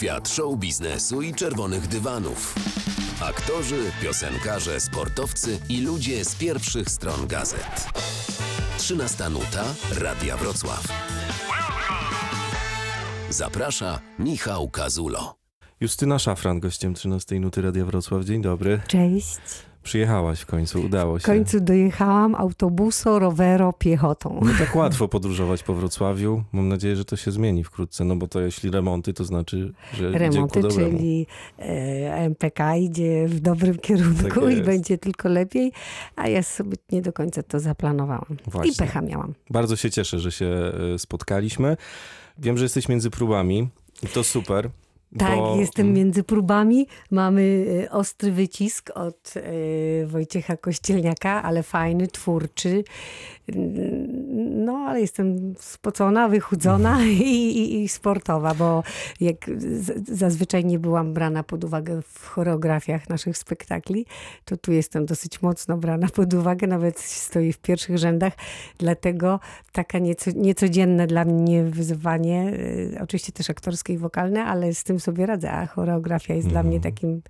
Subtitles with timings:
[0.00, 2.54] Świat show biznesu i czerwonych dywanów.
[3.22, 7.88] Aktorzy, piosenkarze, sportowcy i ludzie z pierwszych stron gazet.
[8.78, 9.64] 13 nuta
[10.00, 10.86] Radia Wrocław.
[13.30, 15.34] Zaprasza Michał Kazulo.
[15.80, 18.24] Justyna Szafran, gościem 13 Nuty Radia Wrocław.
[18.24, 18.80] Dzień dobry.
[18.88, 19.69] Cześć.
[19.82, 21.22] Przyjechałaś w końcu, udało się.
[21.22, 24.40] W końcu dojechałam autobuso, rowero, piechotą.
[24.42, 26.44] Nie tak łatwo podróżować po Wrocławiu.
[26.52, 30.10] Mam nadzieję, że to się zmieni wkrótce, no bo to jeśli remonty, to znaczy, że
[30.10, 31.26] Remonty, czyli
[31.58, 35.72] e, MPK idzie w dobrym kierunku Tak i będzie tylko lepiej,
[36.16, 38.36] a ja sobie nie do końca to zaplanowałam.
[38.46, 38.72] Właśnie.
[38.72, 39.34] I pecha miałam.
[39.50, 40.46] Bardzo się cieszę, że się
[40.94, 41.76] e, spotkaliśmy.
[42.38, 43.68] Wiem, że jesteś między próbami
[44.02, 44.70] i to super.
[45.18, 45.56] Tak, bo...
[45.56, 46.86] jestem między próbami.
[47.10, 52.84] Mamy e, ostry wycisk od e, Wojciecha Kościelniaka, ale fajny, twórczy.
[54.90, 58.82] Ale jestem spocona, wychudzona i, i, i sportowa, bo
[59.20, 59.50] jak
[60.08, 64.06] zazwyczaj nie byłam brana pod uwagę w choreografiach naszych spektakli,
[64.44, 68.32] to tu jestem dosyć mocno brana pod uwagę, nawet stoję w pierwszych rzędach,
[68.78, 69.40] dlatego
[69.72, 72.52] taka nieco, niecodzienne dla mnie wyzwanie,
[72.96, 76.62] e, oczywiście też aktorskie i wokalne, ale z tym sobie radzę, a choreografia jest dla
[76.62, 77.22] mnie takim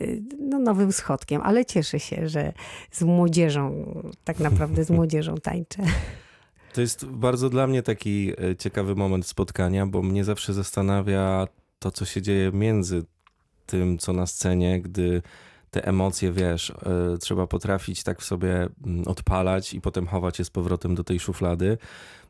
[0.00, 0.06] e,
[0.40, 2.52] no, nowym schodkiem, ale cieszę się, że
[2.90, 3.84] z młodzieżą,
[4.24, 5.82] tak naprawdę z młodzieżą tańczę.
[6.72, 11.90] To jest bardzo dla mnie taki e, ciekawy moment spotkania, bo mnie zawsze zastanawia to,
[11.90, 13.04] co się dzieje między
[13.66, 15.22] tym, co na scenie, gdy
[15.70, 20.44] te emocje, wiesz, e, trzeba potrafić tak w sobie mm, odpalać i potem chować je
[20.44, 21.78] z powrotem do tej szuflady.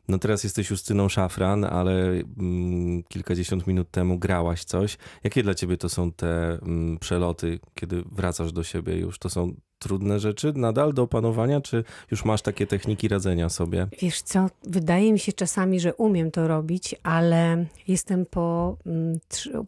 [0.07, 4.97] No teraz jesteś Justyną Szafran, ale mm, kilkadziesiąt minut temu grałaś coś.
[5.23, 9.19] Jakie dla ciebie to są te mm, przeloty, kiedy wracasz do siebie już?
[9.19, 13.87] To są trudne rzeczy nadal do opanowania, czy już masz takie techniki radzenia sobie?
[14.01, 19.19] Wiesz co, wydaje mi się czasami, że umiem to robić, ale jestem po, mm,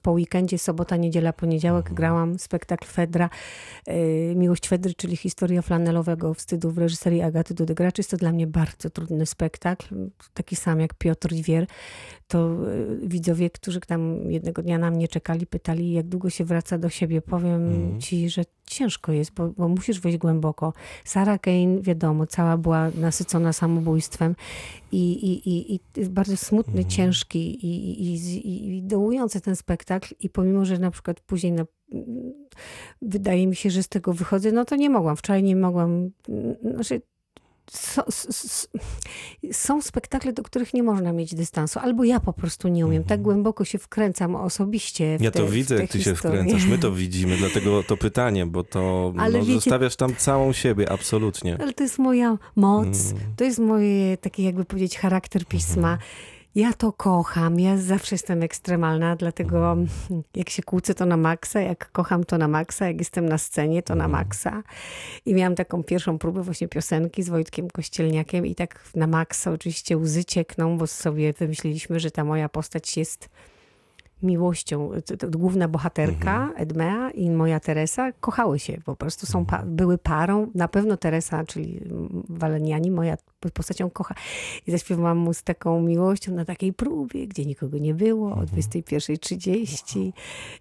[0.02, 3.30] po weekendzie, sobota, niedziela, poniedziałek, grałam spektakl Fedra,
[3.88, 7.98] y, Miłość Fedry, czyli historia flanelowego wstydu w reżyserii Agaty Dudegracz.
[7.98, 9.96] Jest to dla mnie bardzo trudny spektakl,
[10.34, 11.68] taki sam jak Piotr Dwier.
[12.28, 12.68] To
[13.04, 16.90] y, widzowie, którzy tam jednego dnia na mnie czekali, pytali, jak długo się wraca do
[16.90, 17.22] siebie.
[17.22, 20.74] Powiem ci, że ciężko jest, bo, bo musisz wejść głęboko.
[21.06, 24.36] Sarah Kane, wiadomo, cała była nasycona samobójstwem
[24.92, 30.30] i, i, i, i bardzo smutny, ciężki i, i, i, i dołujący ten spektakl i
[30.30, 31.66] pomimo, że na przykład później na,
[33.02, 35.16] wydaje mi się, że z tego wychodzę, no to nie mogłam.
[35.16, 36.10] Wczoraj nie mogłam,
[36.74, 37.02] znaczy
[37.74, 38.02] są,
[39.52, 43.04] są spektakle, do których nie można mieć dystansu, albo ja po prostu nie umiem.
[43.04, 46.40] Tak głęboko się wkręcam osobiście w Ja te, to widzę, jak ty się historie.
[46.42, 46.66] wkręcasz.
[46.66, 50.92] My to widzimy, dlatego to pytanie, bo to Ale no, wiecie- zostawiasz tam całą siebie,
[50.92, 51.58] absolutnie.
[51.62, 53.24] Ale to jest moja moc, Mm.
[53.36, 55.98] to jest moje, taki jakby powiedzieć, charakter pisma.
[56.56, 59.78] Ja to kocham, ja zawsze jestem ekstremalna, dlatego
[60.36, 63.84] jak się kłócę, to na maksa, jak kocham, to na maksa, jak jestem na scenie,
[63.84, 64.64] to na maksa.
[65.26, 69.98] I miałam taką pierwszą próbę właśnie piosenki z Wojtkiem Kościelniakiem i tak na maksa oczywiście
[69.98, 73.30] łzy ciekną, bo sobie wymyśliliśmy, że ta moja postać jest
[74.24, 74.90] miłością.
[75.06, 79.98] To, to główna bohaterka, Edmea i moja Teresa kochały się po prostu, są pa- były
[79.98, 80.48] parą.
[80.56, 81.82] Na pewno Teresa, czyli
[82.30, 83.18] Waleniani, moja
[83.54, 84.16] postacią kocha.
[84.68, 90.12] I zaśpiewałam mu z taką miłością na takiej próbie, gdzie nikogo nie było, o 21.30.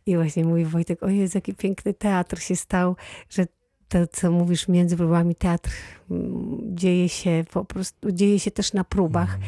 [0.07, 2.97] I właśnie mówi Wojtek, o Jezu, jaki piękny teatr się stał,
[3.31, 3.47] że
[3.89, 5.71] to, co mówisz między próbami, teatr
[6.11, 9.39] mm, dzieje się po prostu, dzieje się też na próbach.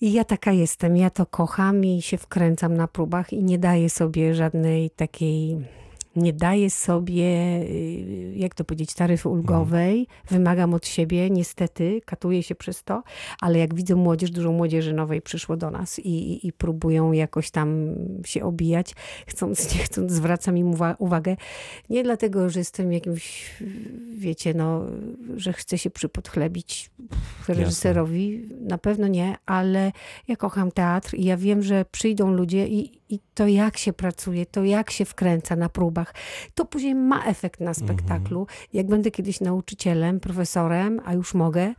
[0.00, 3.90] I ja taka jestem, ja to kocham i się wkręcam na próbach i nie daję
[3.90, 5.56] sobie żadnej takiej,
[6.16, 7.24] nie daję sobie,
[7.62, 10.06] y, jak to powiedzieć, taryfy ulgowej.
[10.30, 13.02] Wymagam od siebie, niestety, katuję się przez to,
[13.40, 17.50] ale jak widzę młodzież, dużo młodzieży nowej przyszło do nas i, i, i próbują jakoś
[17.50, 17.94] tam
[18.26, 18.94] się obijać,
[19.26, 21.36] chcąc, nie chcąc, zwracam im uwa- uwagę.
[21.90, 23.50] Nie dlatego, że jestem jakimś,
[24.14, 24.86] wiecie, no,
[25.36, 26.90] że chcę się przypodchlebić
[27.48, 29.92] reżyserowi, na pewno nie, ale
[30.28, 34.46] ja kocham teatr i ja wiem, że przyjdą ludzie i, i to jak się pracuje,
[34.46, 36.03] to jak się wkręca na próbach,
[36.54, 38.46] to później ma efekt na spektaklu.
[38.72, 41.74] Jak będę kiedyś nauczycielem, profesorem, a już mogę,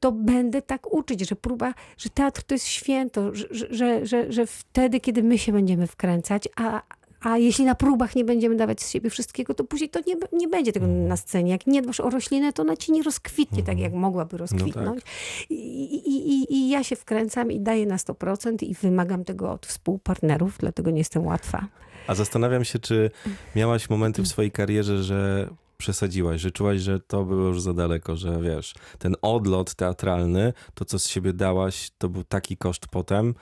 [0.00, 4.46] to będę tak uczyć, że próba, że teatr to jest święto, że, że, że, że,
[4.46, 6.82] wtedy, kiedy my się będziemy wkręcać, a,
[7.20, 10.48] a jeśli na próbach nie będziemy dawać z siebie wszystkiego, to później to nie, nie
[10.48, 11.52] będzie tego na scenie.
[11.52, 15.02] Jak nie dbasz o roślinę, to ona ci nie rozkwitnie tak, jak mogłaby rozkwitnąć.
[15.50, 19.66] I, i, i, I ja się wkręcam i daję na 100% i wymagam tego od
[19.66, 21.66] współpartnerów, dlatego nie jestem łatwa.
[22.10, 23.10] A zastanawiam się, czy
[23.56, 25.48] miałaś momenty w swojej karierze, że
[25.78, 30.84] przesadziłaś, że czułaś, że to było już za daleko, że wiesz, ten odlot teatralny, to
[30.84, 33.34] co z siebie dałaś, to był taki koszt potem,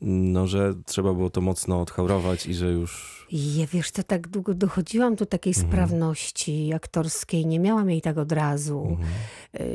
[0.00, 3.16] no, że trzeba było to mocno odchaurować i że już...
[3.32, 5.68] Ja wiesz, to tak długo dochodziłam do takiej Mhm.
[5.72, 7.46] sprawności aktorskiej.
[7.46, 8.86] Nie miałam jej tak od razu.
[8.90, 9.08] Mhm.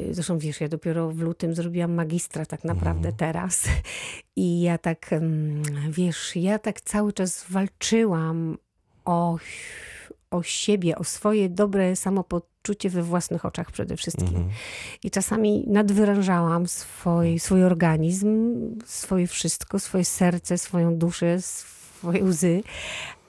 [0.09, 3.15] Y, Zresztą wiesz, ja dopiero w lutym zrobiłam magistra tak naprawdę Mhm.
[3.15, 3.63] teraz.
[4.35, 8.57] I ja tak, mm, wiesz, ja tak cały czas walczyłam
[9.05, 9.37] o,
[10.31, 11.95] o siebie, o swoje dobre
[12.61, 14.27] samopoczucie we własnych oczach przede wszystkim.
[14.27, 14.49] Mhm.
[15.03, 18.55] I czasami nadwyrężałam swój, swój organizm,
[18.85, 22.63] swoje wszystko, swoje serce, swoją duszę, swoje łzy.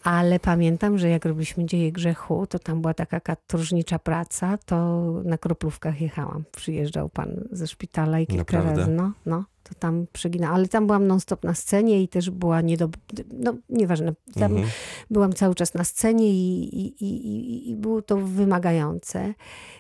[0.05, 5.39] Ale pamiętam, że jak robiliśmy Dzieje Grzechu, to tam była taka katorżnicza praca, to na
[5.39, 6.45] kroplówkach jechałam.
[6.57, 8.81] Przyjeżdżał pan ze szpitala i kilka Naprawdę?
[8.81, 8.93] razy.
[8.93, 10.57] No, no, to tam przeginałam.
[10.57, 12.97] Ale tam byłam non-stop na scenie i też była niedob...
[13.33, 14.13] No, nieważne.
[14.35, 14.71] Tam Mhm.
[15.11, 19.35] byłam cały czas na scenie i, i, i, i- było to wymagające.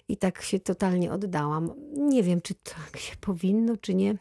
[0.09, 1.71] I tak się totalnie oddałam.
[1.97, 4.15] Nie wiem, czy tak się powinno, czy nie.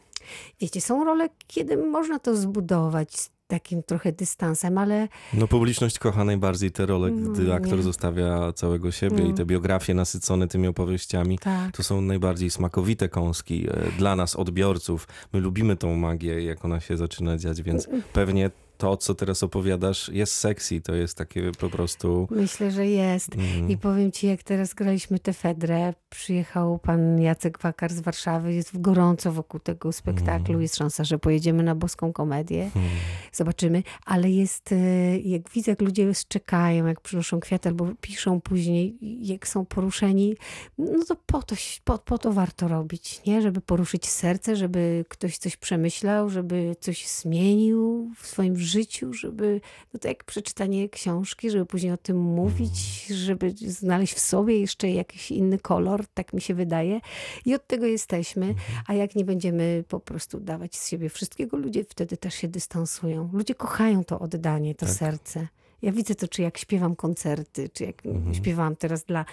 [0.60, 6.70] Wiecie, są role, kiedy można to zbudować takim trochę dystansem, ale No publiczność kocha najbardziej
[6.70, 9.34] te role, gdy No, aktor zostawia całego siebie i Mm.
[9.36, 11.38] te biografie nasycone tymi opowieściami.
[11.38, 11.76] tak.
[11.76, 15.08] To są najbardziej smakowite kąski e, dla nas, odbiorców.
[15.32, 18.50] My lubimy tą magię, jak ona się zaczyna dziać, więc pewnie
[18.82, 20.80] to, co teraz opowiadasz, jest sexy.
[20.80, 22.28] To jest takie po prostu...
[22.30, 23.34] Myślę, że jest.
[23.34, 28.54] Mm, I powiem ci, jak teraz graliśmy tę Fedrę, przyjechał pan Jacek Wakar z Warszawy,
[28.54, 32.70] jest gorąco wokół tego spektaklu, jest szansa, że pojedziemy na boską komedię.
[32.76, 32.88] mm,
[33.32, 38.98] zobaczymy, ale jest, e, jak widzę, jak ludzie czekają, jak przynoszą kwiaty albo piszą później,
[39.20, 40.36] jak są poruszeni,
[40.78, 43.42] no to po to, po, po to warto robić, nie?
[43.42, 48.71] Żeby poruszyć serce, żeby ktoś coś przemyślał, żeby coś zmienił w swoim życiu,
[49.14, 49.60] żeby,
[49.94, 54.90] no to jak przeczytanie książki, żeby później o tym mówić, żeby znaleźć w sobie jeszcze
[54.90, 57.00] jakiś inny kolor, tak mi się wydaje.
[57.44, 58.54] I od tego jesteśmy,
[58.86, 63.30] a jak nie będziemy po prostu dawać z siebie wszystkiego, ludzie wtedy też się dystansują.
[63.32, 65.48] Ludzie kochają to oddanie, to serce.
[65.82, 68.02] Ja widzę to, czy jak śpiewam koncerty, czy jak
[68.32, 69.24] śpiewałam teraz dla,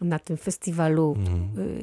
[0.00, 1.16] na tym festiwalu.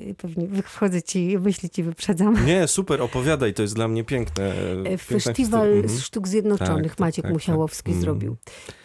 [0.09, 2.45] y, Pewnie wchodzę ci, myśli ci wyprzedzam.
[2.45, 4.53] Nie, super, opowiadaj, to jest dla mnie piękne.
[4.85, 5.73] e, Festiwal.
[5.73, 5.99] Mhm.
[5.99, 8.01] Sztuk Zjednoczonych Tak, tak, Maciek tak, Musiałowski tak.
[8.01, 8.35] zrobił.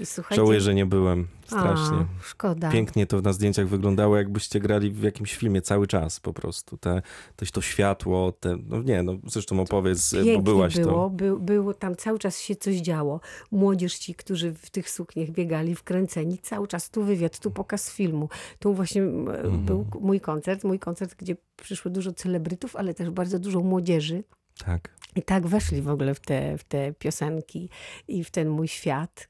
[0.01, 1.29] I słuchajcie, Żałuję, że nie byłem.
[1.51, 1.97] Strasznie.
[1.97, 2.71] A, szkoda.
[2.71, 6.77] Pięknie to na zdjęciach wyglądało, jakbyście grali w jakimś filmie cały czas po prostu.
[6.77, 7.03] Te,
[7.37, 11.11] też to światło, te, no nie, no zresztą opowiedz, Pięknie bo byłaś było, to.
[11.11, 13.21] By, było tam cały czas się coś działo.
[13.51, 18.29] Młodzież ci, którzy w tych sukniach biegali wkręceni, cały czas tu wywiad, tu pokaz filmu.
[18.59, 19.65] Tu właśnie Mhm.
[19.65, 24.25] był mój koncert, mój koncert, gdzie przyszło dużo celebrytów, ale też bardzo dużo młodzieży.
[24.67, 24.91] Tak.
[25.17, 27.69] I tak weszli w ogóle w te, w te piosenki
[28.09, 29.29] i w ten mój świat.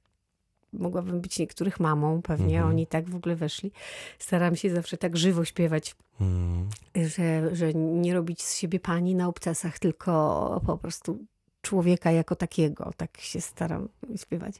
[0.72, 2.68] Mogłabym być niektórych mamą, pewnie Mhm.
[2.68, 3.72] oni tak w ogóle weszli.
[4.18, 6.68] Staram się zawsze tak żywo śpiewać Mm.
[6.94, 11.18] że, że nie robić z siebie pani na obcasach, tylko po prostu
[11.62, 12.90] człowieka jako takiego.
[12.96, 14.54] Tak się staram śpiewać.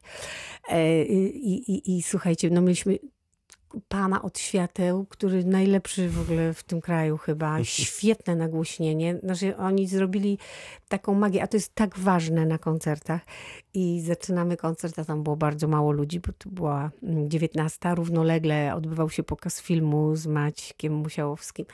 [0.68, 2.98] E, I, i, i słuchajcie, no mieliśmy
[3.88, 7.64] pana od świateł, który najlepszy w ogóle w tym kraju chyba.
[7.64, 9.18] Świetne nagłośnienie.
[9.22, 10.38] Znaczy oni zrobili
[10.88, 13.20] taką magię, a to jest tak ważne na koncertach.
[13.74, 17.94] I zaczynamy koncert, a tam było bardzo mało ludzi, bo to była mm, 19.
[17.94, 21.66] Równolegle odbywał się pokaz filmu z Maćkiem Musiałowskim.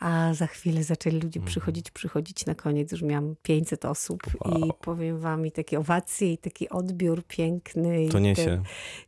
[0.00, 2.46] A za chwilę zaczęli ludzie przychodzić, przychodzić.
[2.46, 4.22] Na koniec już miałam 500 osób
[4.56, 4.72] i Wow.
[4.80, 8.08] powiem wam i takie owacje i taki odbiór piękny.
[8.08, 8.44] To i niesie.
[8.44, 8.62] te-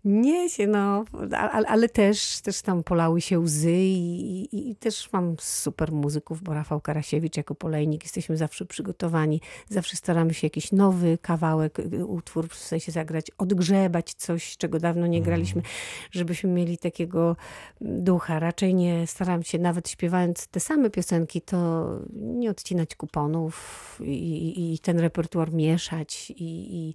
[0.05, 1.05] Niesie, no.
[1.37, 6.43] Ale, ale też, też tam polały się łzy i, i, i też mam super muzyków,
[6.43, 9.41] bo Rafał Karasiewicz jako polejnik jesteśmy zawsze przygotowani.
[9.69, 15.07] Zawsze staramy się jakiś nowy kawałek, y, utwór w sensie zagrać, odgrzebać coś, czego dawno
[15.07, 15.63] nie graliśmy,
[16.11, 17.37] żebyśmy mieli takiego
[17.81, 18.39] ducha.
[18.39, 24.79] Raczej nie staram się, nawet śpiewając te same piosenki, to nie odcinać kuponów i, i,
[24.79, 26.95] ten repertuar mieszać i,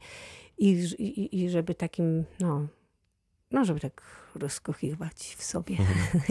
[0.58, 2.68] i, i, i, żeby takim, no,
[3.52, 4.02] no, żeby tak
[4.36, 5.78] rozkochywać w sobie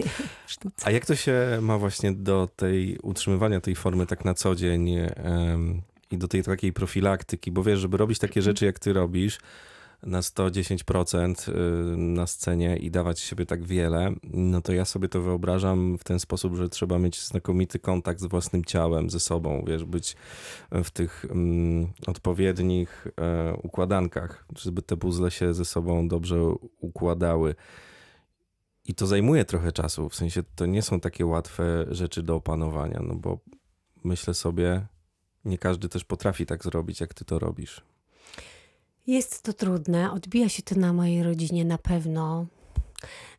[0.47, 0.87] sztuce.
[0.87, 4.89] A jak to się ma właśnie do tej utrzymywania tej formy tak na co dzień
[4.89, 7.51] em, i do tej takiej profilaktyki?
[7.51, 9.39] Bo wiesz, żeby robić takie rzeczy, jak ty robisz,
[10.03, 15.21] na 110% y, na scenie i dawać siebie tak wiele, no to ja sobie to
[15.21, 19.85] wyobrażam w ten sposób, że trzeba mieć znakomity kontakt z własnym ciałem, ze sobą, wiesz,
[19.85, 20.15] być
[20.71, 26.43] w tych mm, odpowiednich e, układankach, żeby te puzzle się ze sobą dobrze
[26.79, 27.55] układały.
[28.85, 32.99] I to zajmuje trochę czasu, w sensie to nie są takie łatwe rzeczy do opanowania,
[33.03, 33.39] no bo
[34.03, 34.87] myślę sobie,
[35.47, 37.81] nie każdy też potrafi tak zrobić, jak ty to robisz.
[39.07, 42.45] Jest to trudne, odbija się to na mojej rodzinie na pewno.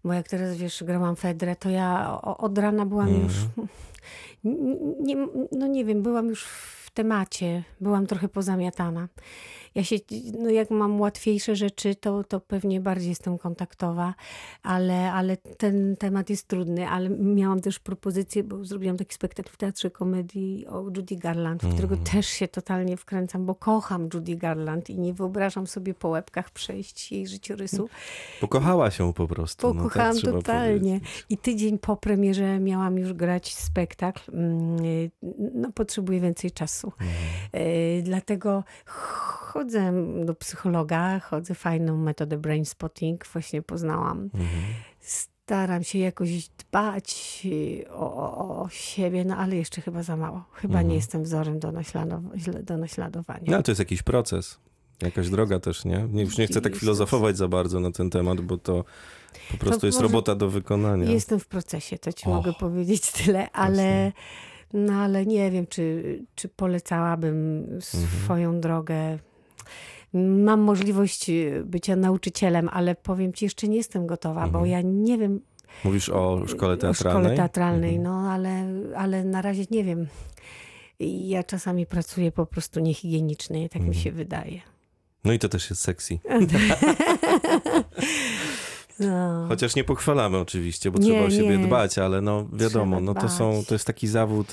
[0.04, 3.24] Bo jak teraz wiesz, grałam Fedrę, to ja od rana byłam Mhm.
[3.28, 3.36] już.
[5.00, 5.16] Nie,
[5.52, 9.08] no nie wiem, byłam już w temacie, byłam trochę pozamiatana.
[9.78, 9.96] Ja się,
[10.38, 14.14] no jak mam łatwiejsze rzeczy, to, to pewnie bardziej jestem kontaktowa,
[14.62, 19.56] ale, ale ten temat jest trudny, ale miałam też propozycję, bo zrobiłam taki spektakl w
[19.56, 24.90] Teatrze Komedii o Judy Garland, w którego też się totalnie wkręcam, bo kocham Judy Garland
[24.90, 27.88] i nie wyobrażam sobie po łebkach przejść jej życiorysu.
[28.40, 29.74] Pokochała się po prostu.
[29.74, 31.00] Pokochałam no, tak totalnie.
[31.00, 31.26] Powiedzieć.
[31.30, 34.32] I tydzień po premierze miałam już grać spektakl.
[34.32, 34.78] Mm,
[35.54, 36.92] No, potrzebuję więcej czasu.
[37.52, 38.64] E, Dlatego
[39.58, 39.92] chodzę
[40.24, 44.30] do psychologa, chodzę fajną metodę brain spotting, właśnie poznałam.
[45.00, 47.46] Staram się jakoś dbać
[47.90, 50.44] o, o, o siebie, no ale jeszcze chyba za mało.
[50.52, 53.44] Chyba nie jestem wzorem do, naśladow- do naśladowania.
[53.46, 54.58] No, ale to jest jakiś proces.
[55.02, 56.08] Jakaś droga też, nie?
[56.12, 56.80] nie już nie chcę tak Jest.
[56.80, 58.84] filozofować za bardzo na ten temat, bo to
[59.50, 61.10] po prostu jest może- robota do wykonania.
[61.10, 62.34] Jestem w procesie, to ci Och.
[62.34, 64.12] mogę powiedzieć tyle, ale,
[64.72, 66.02] no, ale nie wiem, czy,
[66.34, 69.18] czy polecałabym swoją drogę.
[70.14, 71.30] Mam możliwość
[71.64, 75.40] bycia nauczycielem, ale powiem ci, jeszcze nie jestem gotowa, bo ja nie wiem.
[75.84, 77.22] Mówisz o szkole O teatralnej?
[77.24, 80.06] szkole teatralnej, no ale, ale na razie nie wiem.
[81.00, 84.60] Ja czasami pracuję po prostu niehigienicznie, tak mi się wydaje.
[85.24, 86.18] No i to też jest sexy.
[89.00, 89.44] No.
[89.48, 91.66] Chociaż nie pochwalamy oczywiście, bo Nie, trzeba o siebie nie.
[91.66, 94.52] dbać, ale no wiadomo, Trzeba no to są, to jest taki zawód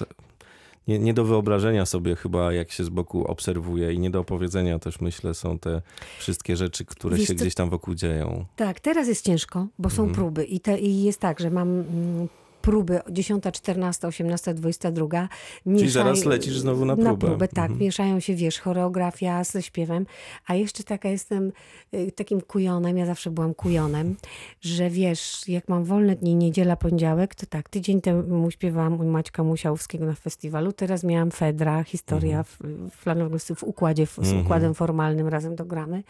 [0.88, 4.80] nie, nie do wyobrażenia sobie chyba, jak się z boku obserwuje i nie do opowiedzenia
[4.80, 5.82] też myślę są te
[6.20, 8.46] wszystkie rzeczy, które Wiesz się gdzieś tam wokół dzieją.
[8.56, 10.16] Tak, teraz jest ciężko, bo są Mhm.
[10.16, 12.28] próby I, te, i jest tak, że mam mm,
[12.66, 15.30] próby 10, 14, 18, 22.
[15.64, 17.10] Czyli zaraz lecisz znowu na próbę.
[17.12, 17.58] Na próbę, tak.
[17.72, 17.80] Mhm.
[17.80, 20.06] Mieszają się, wiesz, choreografia ze śpiewem,
[20.48, 21.52] a jeszcze taka jestem
[21.94, 24.16] y, takim kujonem, ja zawsze byłam kujonem,
[24.62, 29.44] że wiesz, jak mam wolne dni, niedziela, poniedziałek, to tak, tydzień temu śpiewałam u Maćka
[29.44, 32.58] Musiałowskiego na festiwalu, teraz miałam Fedra, historia w,
[33.40, 34.42] w, w układzie, w, z Mhm.
[34.42, 36.04] układem formalnym razem dogramy.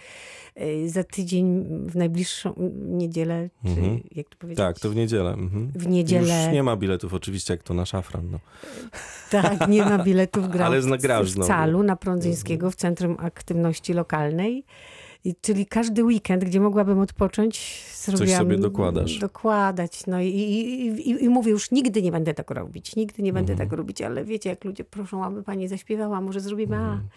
[0.62, 2.54] Y, Za tydzień w najbliższą
[2.88, 4.00] niedzielę, czy Mhm.
[4.16, 4.58] jak to powiedzieć?
[4.58, 5.34] Tak, to w niedzielę.
[5.34, 5.72] Mhm.
[5.76, 6.45] W niedzielę.
[6.46, 8.30] Już nie ma biletów oczywiście, jak to na szafran.
[8.32, 8.40] No.
[9.30, 10.50] Tak, nie ma biletów.
[10.54, 11.48] Grał Ale w- w.
[11.48, 14.66] Calu na Prądzyńskiego w Centrum Aktywności Lokalnej.
[15.24, 18.40] I, czyli każdy weekend, gdzie mogłabym odpocząć, zrobiłam...
[18.40, 19.20] sobie dokładasz.
[19.20, 20.08] Dokładać.
[20.08, 22.96] No i, i, i, i mówię, już nigdy nie będę tak robić.
[22.96, 23.70] Nigdy nie będę Mhm.
[23.70, 26.76] tak robić, ale wiecie, jak ludzie proszą, aby pani zaśpiewała, może zrobimy...
[26.78, 26.80] A.
[26.80, 27.08] Mhm.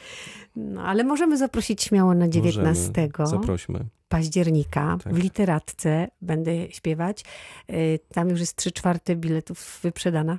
[0.57, 3.31] No, ale możemy zaprosić śmiało na 19 Możemy.
[3.31, 3.85] Zaprośmy.
[4.09, 5.15] Października Tak.
[5.15, 7.25] w literatce będę śpiewać.
[7.71, 10.38] Y, Tam już jest trzy czwarte biletów wyprzedana.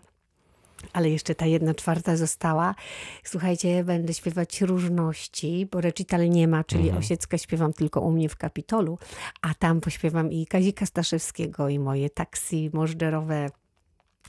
[0.93, 2.75] Ale jeszcze ta jedna czwarta została.
[3.23, 8.35] Słuchajcie, będę śpiewać różności, bo recital nie ma, czyli Osiecka śpiewam tylko u mnie w
[8.35, 8.97] Kapitolu,
[9.41, 13.49] a tam pośpiewam i Kazika Staszewskiego, i moje taksi możdżerowe,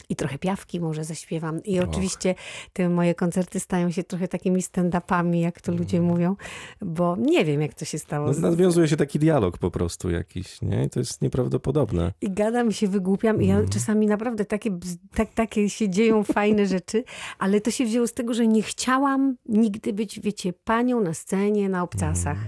[0.09, 1.63] i trochę piawki może zaśpiewam.
[1.63, 2.35] I oczywiście
[2.73, 6.37] te moje koncerty stają się trochę takimi stand-upami, jak to ludzie mówią,
[6.81, 8.33] bo nie wiem, jak to się stało.
[8.33, 10.85] No, nawiązuje się taki dialog po prostu jakiś, nie?
[10.85, 12.13] I to jest nieprawdopodobne.
[12.21, 14.79] I gadam, się wygłupiam i ja czasami naprawdę takie,
[15.15, 17.05] tak, takie się dzieją fajne rzeczy,
[17.39, 21.69] ale to się wzięło z tego, że nie chciałam nigdy być, wiecie, panią na scenie,
[21.69, 22.39] na obcasach.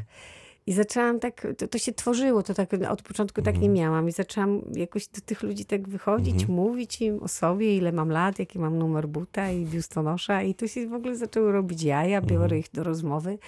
[0.67, 4.09] I zaczęłam tak, to, to się tworzyło, to tak od początku tak nie miałam.
[4.09, 8.39] I zaczęłam jakoś do tych ludzi tak wychodzić, mówić im o sobie, ile mam lat,
[8.39, 10.43] jaki mam numer buta i biustonosza.
[10.43, 13.39] I to się w ogóle zaczęły robić jaja, biorę ich do rozmowy.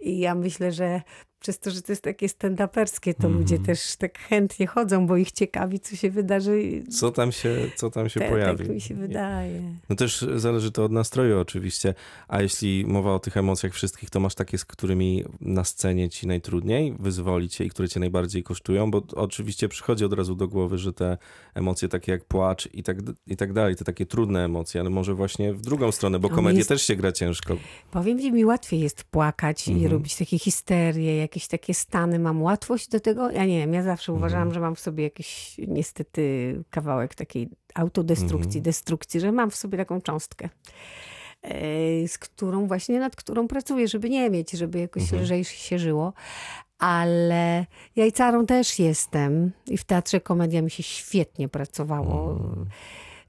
[0.00, 1.02] I ja myślę, że
[1.40, 5.32] przez to, że to jest takie stand-uperskie, to ludzie też tak chętnie chodzą, bo ich
[5.32, 6.82] ciekawi, co się wydarzy.
[6.90, 8.58] Co tam się, co tam się Te- pojawi?
[8.64, 9.62] Tak mi się wydaje.
[9.88, 11.94] No też zależy to od nastroju oczywiście,
[12.28, 16.26] a jeśli mowa o tych emocjach wszystkich, to masz takie, z którymi na scenie ci
[16.26, 20.78] najtrudniej wyzwolić się i które cię najbardziej kosztują, bo oczywiście przychodzi od razu do głowy,
[20.78, 21.18] że te
[21.54, 25.14] emocje takie jak płacz i tak, i tak dalej, te takie trudne emocje, ale może
[25.14, 27.56] właśnie w drugą stronę, bo mi komedię jest- też się gra ciężko.
[27.90, 29.86] Powiem ci, mi łatwiej jest płakać Mhm.
[29.86, 32.18] i robić takie histerie, jakieś takie stany.
[32.18, 33.30] Mam łatwość do tego.
[33.30, 34.18] Ja nie wiem, ja zawsze Mhm.
[34.22, 38.62] uważałam, że mam w sobie jakiś niestety kawałek takiej autodestrukcji, Mhm.
[38.62, 40.48] destrukcji, że mam w sobie taką cząstkę.
[41.42, 45.22] e, Z którą właśnie, nad którą pracuję, żeby nie mieć, żeby jakoś Mhm.
[45.22, 46.12] lżej się żyło.
[46.78, 47.66] Ale
[47.96, 52.30] jajcarą też jestem i w teatrze komedia mi się świetnie pracowało.
[52.32, 52.66] Mhm.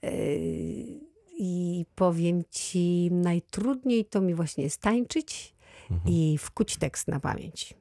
[0.04, 1.00] Yy,
[1.42, 5.56] I powiem ci, najtrudniej to mi właśnie jest tańczyć
[5.92, 6.14] Mhm.
[6.16, 7.74] i wkuć tekst na pamięć.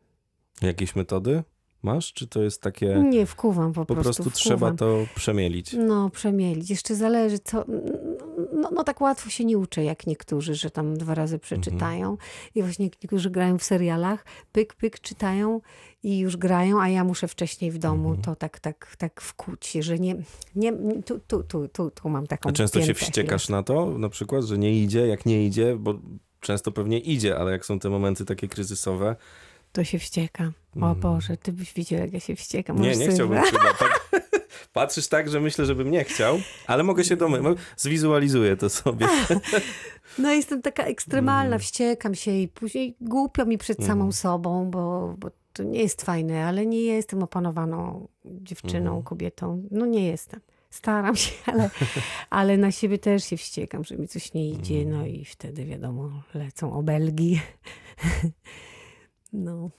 [0.63, 1.43] Jakieś metody
[1.83, 4.23] masz, czy to jest takie, Nie wkuwam po, po prostu.
[4.23, 4.77] prostu trzeba wkuwam.
[4.77, 5.73] to przemielić?
[5.73, 6.71] No, przemielić.
[6.71, 7.65] Jeszcze zależy, co.
[8.53, 12.17] No, no tak łatwo się nie uczę, jak niektórzy, że tam dwa razy przeczytają.
[12.55, 15.61] I właśnie niektórzy grają w serialach, pyk, pyk, czytają
[16.03, 19.99] i już grają, a ja muszę wcześniej w domu to tak, tak, tak wkuć, że
[19.99, 20.17] nie.
[20.55, 20.73] nie
[21.03, 22.49] tu, tu, tu, tu, tu mam taką.
[22.49, 25.95] A często się wściekasz na to, na przykład, że nie idzie, jak nie idzie, bo
[26.41, 29.17] często pewnie idzie, ale jak są te momenty takie kryzysowe,
[29.79, 30.53] To się wściekam.
[30.81, 32.77] O Boże, ty byś widział, jak ja się wściekam.
[32.77, 33.75] Nie, Możesz nie chciałbym chyba.
[33.79, 34.11] Tak.
[34.73, 37.59] Patrzysz tak, że myślę, żebym nie chciał, ale mogę się domyślić.
[37.77, 39.07] Zwizualizuję to sobie.
[40.19, 41.59] No jestem taka ekstremalna, Mm.
[41.59, 46.47] wściekam się i później głupio mi przed samą sobą, bo, bo to nie jest fajne,
[46.47, 49.03] ale nie jestem opanowaną dziewczyną, Mhm.
[49.03, 49.63] kobietą.
[49.71, 50.41] No nie jestem.
[50.71, 51.71] Staram się, ale,
[52.31, 55.07] ale na siebie też się wściekam, że mi coś nie idzie, no Mhm.
[55.15, 57.41] i wtedy wiadomo, lecą obelgi.
[59.33, 59.71] No.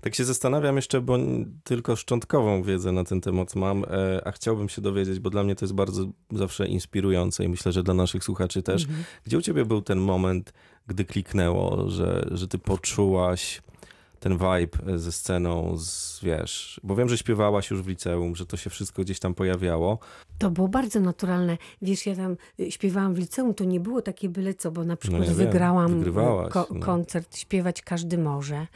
[0.00, 1.18] Tak się zastanawiam jeszcze, bo
[1.64, 5.54] tylko szczątkową wiedzę na ten temat mam, e, a chciałbym się dowiedzieć, bo dla mnie
[5.54, 8.82] to jest bardzo zawsze inspirujące i myślę, że dla naszych słuchaczy też.
[8.82, 9.04] Mhm.
[9.24, 10.52] Gdzie u ciebie był ten moment,
[10.86, 13.62] gdy kliknęło, że, że ty poczułaś
[14.22, 18.56] ten vibe ze sceną, z, wiesz, bo wiem, że śpiewałaś już w liceum, że to
[18.56, 19.98] się wszystko gdzieś tam pojawiało.
[20.38, 21.58] To było bardzo naturalne.
[21.82, 24.96] Wiesz, ja tam y, śpiewałam w liceum, to nie było takie byle co, bo na
[24.96, 26.80] przykład No ja wiem, wygrałam wygrywałaś, ko- no.
[26.80, 28.66] koncert Śpiewać Każdy Może.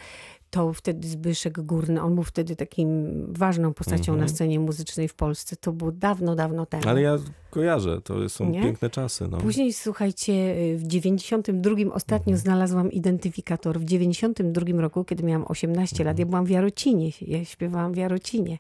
[0.51, 4.19] To wtedy Zbyszek Górny, on był wtedy takim ważną postacią Mhm.
[4.21, 5.57] na scenie muzycznej w Polsce.
[5.57, 6.83] To było dawno, dawno temu.
[6.89, 7.19] Ale ja
[7.51, 8.63] kojarzę, to są Nie?
[8.63, 9.29] piękne czasy.
[9.29, 9.39] No.
[9.39, 12.37] Później, słuchajcie, w 92 ostatnio Mhm.
[12.39, 13.81] znalazłam identyfikator.
[13.81, 16.19] W 92 roku, kiedy miałam 18 lat, Mhm.
[16.19, 17.11] ja byłam w Jarocinie.
[17.21, 18.59] Ja śpiewałam w Jarocinie.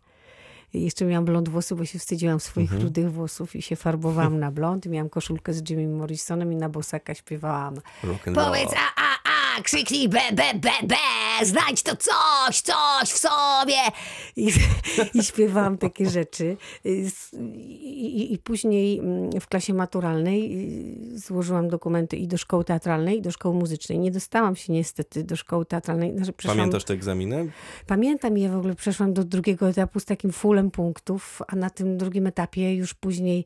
[0.74, 2.82] Jeszcze miałam blond włosy, bo się wstydziłam swoich Mhm.
[2.82, 4.86] rudych włosów i się farbowałam na blond.
[4.86, 7.74] Miałam koszulkę z Jimmy Morrisonem i na bosaka śpiewałam.
[8.34, 9.16] Powiedz a, a,
[9.64, 13.76] krzyknij be, be, be, be, znajdź to coś, coś w sobie.
[14.36, 14.50] I,
[15.14, 16.56] i śpiewałam takie rzeczy.
[16.84, 17.10] I,
[17.82, 20.68] i, I później mm, w klasie maturalnej
[21.14, 23.98] y, złożyłam dokumenty i do szkoły teatralnej, i do szkoły muzycznej.
[23.98, 26.16] Nie dostałam się niestety do szkoły teatralnej.
[26.16, 27.50] Znaczy, przeszłam- Pamiętasz te egzaminy?
[27.86, 31.96] Pamiętam je w ogóle, przeszłam do drugiego etapu z takim fullem punktów, a na tym
[31.98, 33.44] drugim etapie już później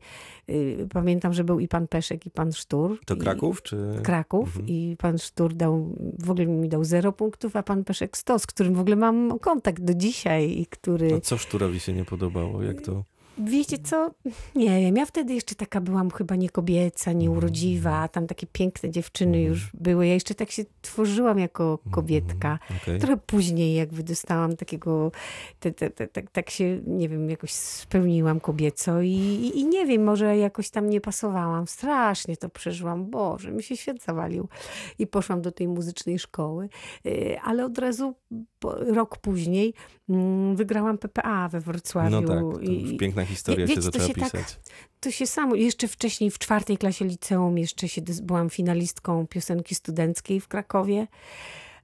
[0.49, 2.99] y, pamiętam, że był i pan Peszek, i pan Sztur.
[3.05, 3.61] To I- Kraków?
[3.61, 3.77] Czy...
[4.03, 8.39] Kraków i pan Sztur dał, w ogóle mi dał 0 punktów, a pan Peszek 100,
[8.39, 11.15] z którym w ogóle mam kontakt do dzisiaj i który...
[11.15, 12.63] A co Szturowi się nie podobało?
[12.63, 13.03] Jak to?
[13.43, 14.11] Wiecie co?
[14.55, 18.47] Nie wiem, ja wtedy jeszcze taka byłam chyba nie kobieca, nie urodziwa, a tam takie
[18.47, 20.07] piękne dziewczyny już były.
[20.07, 22.59] Ja jeszcze tak się tworzyłam jako kobietka.
[22.81, 22.99] Okej.
[22.99, 25.11] Trochę później jakby dostałam takiego,
[25.59, 29.85] te, te, te, tak- tak się, nie wiem, jakoś spełniłam kobieco i, i, i nie
[29.85, 31.67] wiem, może jakoś tam nie pasowałam.
[31.67, 33.09] Strasznie to przeżyłam.
[33.09, 34.47] Boże, mi się świat zawalił.
[34.99, 36.69] I poszłam do tej muzycznej szkoły,
[37.05, 38.15] Y, ale od razu
[38.79, 39.73] rok później
[40.09, 42.09] mm, wygrałam PPA we Wrocławiu.
[42.21, 44.59] No tak, to już piękna historia wiecie, się to zaczęła się tak- pisać.
[44.99, 50.39] to się samo, jeszcze wcześniej w czwartej klasie liceum jeszcze się byłam finalistką piosenki studenckiej
[50.39, 51.07] w Krakowie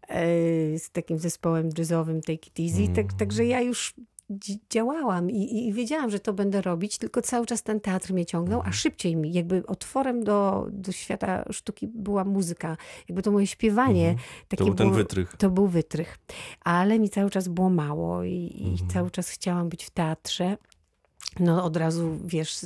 [0.08, 2.94] e, z takim zespołem jazzowym Take It Easy.
[2.96, 3.94] Tak, także ja już
[4.30, 8.14] dzi- działałam i, i- i wiedziałam, że to będę robić, tylko cały czas ten teatr
[8.14, 12.78] mnie ciągnął, a szybciej mi, jakby otworem do, do świata sztuki była muzyka.
[13.10, 14.16] Jakby to moje śpiewanie.
[14.48, 15.36] Takie To był ten było- wytrych.
[15.38, 16.18] to był wytrych.
[16.62, 18.90] Ale mi cały czas było mało i, i Mhm.
[18.90, 20.58] cały czas chciałam być w teatrze.
[21.40, 22.58] No od razu, wiesz,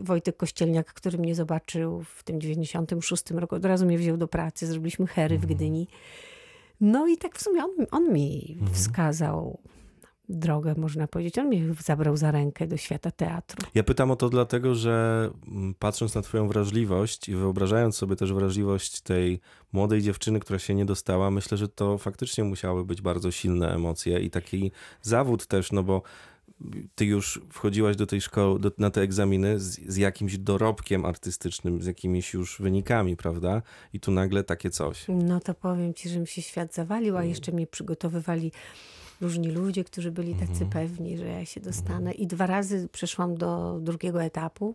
[0.00, 4.66] Wojtek Kościelniak, który mnie zobaczył w tym 96 roku, od razu mnie wziął do pracy,
[4.66, 5.40] zrobiliśmy hery Mhm.
[5.52, 5.88] w Gdyni.
[6.80, 8.74] No i tak w sumie on, on mi Mhm.
[8.74, 9.58] wskazał
[10.28, 11.38] drogę, można powiedzieć.
[11.38, 13.66] On mnie zabrał za rękę do świata teatru.
[13.74, 18.32] Ja pytam o to dlatego, że mm, patrząc na twoją wrażliwość i wyobrażając sobie też
[18.32, 19.40] wrażliwość tej
[19.72, 24.20] młodej dziewczyny, która się nie dostała, myślę, że to faktycznie musiały być bardzo silne emocje
[24.20, 26.02] i taki zawód też, no bo
[26.94, 31.82] ty już wchodziłaś do tej szkoły, do, na te egzaminy z, z jakimś dorobkiem artystycznym,
[31.82, 33.62] z jakimiś już wynikami, prawda?
[33.92, 35.04] I tu nagle takie coś.
[35.08, 38.52] No to powiem ci, że mi się świat zawalił, a jeszcze mnie przygotowywali
[39.20, 42.12] różni ludzie, którzy byli tacy pewni, że ja się dostanę.
[42.12, 44.74] I dwa razy przeszłam do drugiego etapu.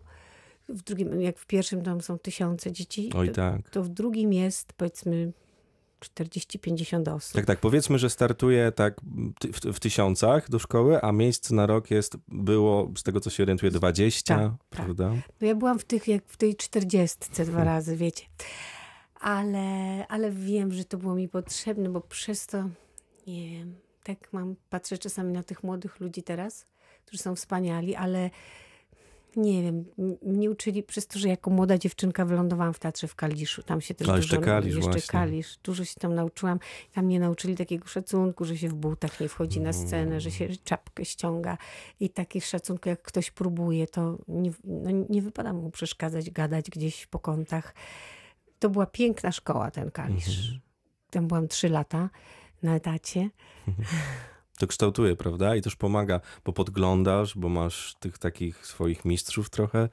[0.68, 3.70] W drugim, jak w pierwszym tam są tysiące dzieci, Oj to, tak.
[3.70, 5.32] to w drugim jest powiedzmy
[6.00, 7.34] 40-50 osób.
[7.34, 7.58] Tak, tak.
[7.58, 9.00] Powiedzmy, że startuje tak
[9.52, 13.42] w, w tysiącach do szkoły, a miejsc na rok jest, było, z tego co się
[13.42, 14.58] orientuję, 20, Tak, tak.
[14.70, 15.12] prawda?
[15.40, 18.24] No ja byłam w tych, jak w tej czterdziestce dwa razy, wiecie.
[19.20, 22.64] Ale, ale wiem, że to było mi potrzebne, bo przez to,
[23.26, 26.66] nie wiem, tak mam, patrzę czasami na tych młodych ludzi teraz,
[27.06, 28.30] którzy są wspaniali, ale
[29.36, 29.84] nie wiem,
[30.22, 33.62] mnie uczyli przez to, że jako młoda dziewczynka wylądowałam w teatrze w Kaliszu.
[33.62, 34.22] Tam się też A, dużo...
[34.22, 35.08] jeszcze Kalisz jeszcze właśnie.
[35.08, 35.58] Kalisz.
[35.62, 36.58] Dużo się tam nauczyłam.
[36.92, 40.48] Tam mnie nauczyli takiego szacunku, że się w butach nie wchodzi na scenę, że się
[40.64, 41.58] czapkę ściąga
[42.00, 47.06] i taki szacunku, jak ktoś próbuje, to nie, no, nie wypada mu przeszkadzać, gadać gdzieś
[47.06, 47.74] po kątach.
[48.58, 50.60] To była piękna szkoła, ten Kalisz.
[51.10, 52.10] Tam byłam trzy lata
[52.62, 53.30] na etacie.
[54.60, 55.56] To kształtuje, prawda?
[55.56, 59.88] I też pomaga, bo podglądasz, bo masz tych takich swoich mistrzów trochę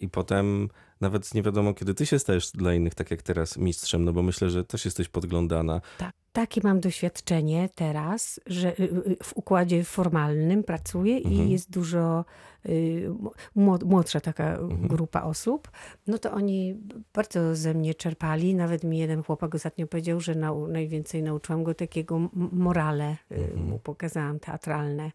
[0.00, 0.68] i potem
[1.00, 4.22] nawet nie wiadomo, kiedy ty się stajesz dla innych, tak jak teraz, mistrzem, no bo
[4.22, 5.80] myślę, że też jesteś podglądana.
[5.98, 11.48] Tak, takie mam doświadczenie teraz, że y, y, w układzie formalnym pracuję i Mhm.
[11.48, 12.24] jest dużo
[12.68, 13.08] y,
[13.56, 14.88] młod- młodsza taka Mhm.
[14.88, 15.70] grupa osób,
[16.06, 16.76] no to oni
[17.14, 18.54] bardzo ze mnie czerpali.
[18.54, 20.34] Nawet mi jeden chłopak ostatnio powiedział, że
[20.68, 22.20] najwięcej nauczyłam go takiego
[22.52, 23.66] morale, Mhm.
[23.68, 25.10] mu pokazałam teatralne.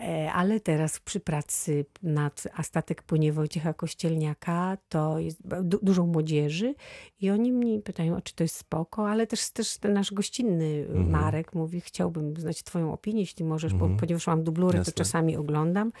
[0.00, 6.06] E, Ale teraz przy pracy nad A statek płynie Wojciecha Kościelniaka, to jest du- dużo
[6.06, 6.74] młodzieży
[7.20, 11.10] i oni mnie pytają, czy to jest spoko, ale też, też ten nasz gościnny Mhm.
[11.10, 14.00] Marek mówi, chciałbym znać twoją opinię, jeśli możesz, bo, Mhm.
[14.00, 14.92] ponieważ mam dublury, Jasne.
[14.92, 15.92] to czasami oglądam.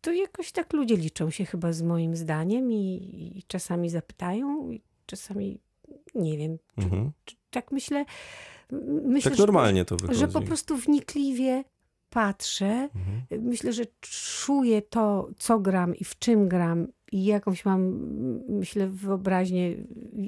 [0.00, 4.82] To jakoś tak ludzie liczą się chyba z moim zdaniem i, i czasami zapytają, i
[5.06, 5.60] czasami
[6.14, 6.58] nie wiem.
[6.78, 7.12] Czy, Mhm.
[7.24, 8.04] czy, tak myślę.
[9.02, 10.18] myślę Tak że- normalnie to wychodzi.
[10.20, 11.64] że po prostu wnikliwie
[12.16, 12.88] patrzę.
[12.94, 13.44] Mhm.
[13.44, 17.82] Myślę, że czuję to, co gram i w czym gram i jakąś mam,
[18.48, 19.76] myślę, wyobraźnię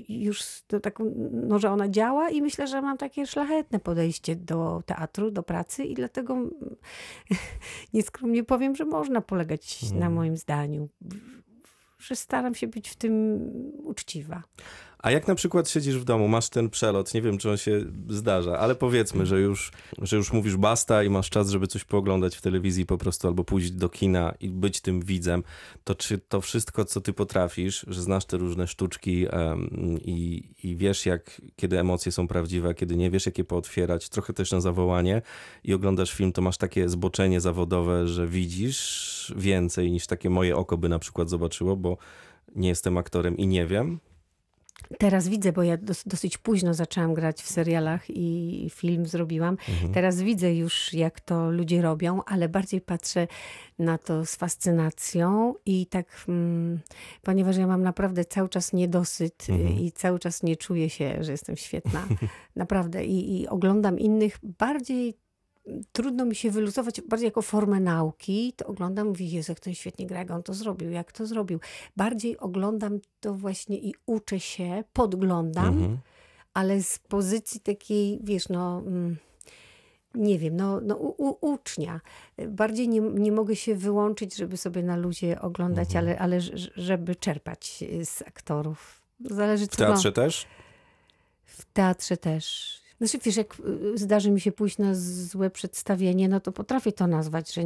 [0.09, 4.83] już to taką, no, że ona działa i myślę, że mam takie szlachetne podejście do
[4.87, 6.37] teatru, do pracy i dlatego
[7.95, 10.13] nieskromnie powiem, że można polegać na Mhm.
[10.13, 10.89] moim zdaniu,
[11.99, 13.41] że staram się być w tym
[13.85, 14.43] uczciwa.
[14.99, 17.85] A jak na przykład siedzisz w domu, masz ten przelot, nie wiem czy on się
[18.09, 22.37] zdarza, ale powiedzmy, że już, że już mówisz basta i masz czas, żeby coś pooglądać
[22.37, 25.43] w telewizji po prostu, albo pójść do kina i być tym widzem,
[25.85, 29.71] to czy to wszystko, co ty potrafisz, że znasz te różne sztuczki em,
[30.05, 34.33] i, i wiesz, jak, kiedy emocje są prawdziwe, kiedy nie wiesz, jak je pootwierać, trochę
[34.33, 35.23] też na zawołanie
[35.65, 40.79] i oglądasz film, to masz takie zboczenie zawodowe, że widzisz więcej niż takie moje oko
[40.79, 41.97] by na przykład zobaczyło, bo
[42.57, 44.01] nie jestem aktorem i nie wiem,
[44.99, 49.57] Teraz widzę, bo ja dos, dosyć późno zaczęłam grać w serialach i film zrobiłam.
[49.69, 49.93] Mhm.
[49.93, 53.27] Teraz widzę już, jak to ludzie robią, ale bardziej patrzę
[53.79, 56.81] na to z fascynacją i tak, mm,
[57.23, 59.79] ponieważ ja mam naprawdę cały czas niedosyt y, Mhm.
[59.79, 62.07] i cały czas nie czuję się, że jestem świetna.
[62.57, 63.05] naprawdę.
[63.05, 65.15] I, I oglądam innych bardziej.
[65.93, 70.07] Trudno mi się wyluzować, bardziej jako formę nauki, to oglądam, mówię, Jezu, jak ten świetnie
[70.07, 71.61] gra, jak on to zrobił, jak to zrobił.
[71.97, 75.99] Bardziej oglądam to właśnie i uczę się, podglądam, Mhm.
[76.55, 78.79] ale z pozycji takiej, wiesz, no.
[78.87, 79.17] mm,
[80.15, 82.01] Nie wiem, no, no u, u, ucznia.
[82.49, 86.05] Bardziej nie, nie mogę się wyłączyć, żeby sobie na luzie oglądać, Mhm.
[86.05, 86.41] ale, ale
[86.77, 89.03] żeby czerpać z aktorów.
[89.21, 90.47] Zależy W co teatrze też?
[91.45, 92.79] w teatrze też.
[92.99, 93.57] Znaczy, wiesz, jak
[93.95, 97.63] y, zdarzy mi się pójść na złe przedstawienie, no to potrafię to nazwać, że,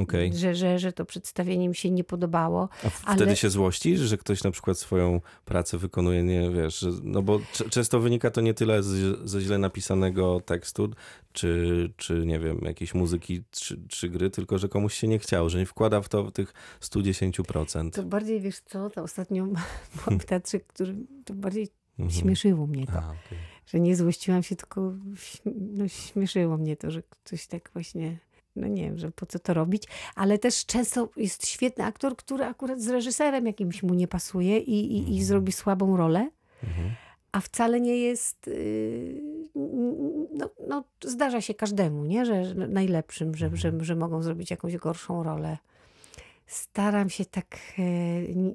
[0.00, 0.32] Okej.
[0.36, 2.68] że, że, że to przedstawienie mi się nie podobało.
[2.84, 7.22] A Ale- wtedy się złościsz, że ktoś na przykład swoją pracę wykonuje, nie wiesz, no
[7.22, 10.90] bo często wynika to nie tyle z, ze źle napisanego tekstu,
[11.32, 15.48] czy, czy nie wiem, jakiejś muzyki, czy, czy gry, tylko że komuś się nie chciało,
[15.48, 17.90] że nie wkłada w to tych 110%.
[17.90, 22.20] To bardziej, wiesz co, to ostatnio byłam w teatrze, który to bardziej Mhm.
[22.20, 22.92] śmieszyło mnie to.
[22.92, 23.38] A, okej.
[23.68, 24.92] Że nie złościłam się, tylko
[25.44, 28.18] no, śmieszyło mnie to, że ktoś tak właśnie,
[28.56, 29.82] no nie wiem, że po co to robić.
[30.14, 34.96] Ale też często jest świetny aktor, który akurat z reżyserem jakimś mu nie pasuje i,
[34.96, 36.30] i, i zrobi słabą rolę.
[36.64, 36.90] Mhm.
[37.32, 38.46] A wcale nie jest.
[38.46, 39.22] yy,
[40.38, 42.26] No, no, zdarza się każdemu, nie?
[42.26, 45.58] że że najlepszym, że, że, że mogą zrobić jakąś gorszą rolę.
[46.48, 47.82] Staram się tak e,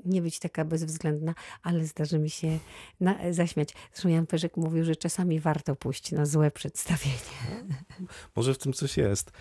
[0.05, 2.59] nie być taka bezwzględna, ale zdarzy mi się
[2.99, 3.73] na, zaśmiać.
[3.93, 4.25] Zresztą Jan
[4.55, 7.65] mówił, że czasami warto pójść na złe przedstawienie.
[8.35, 9.31] Może w tym coś jest.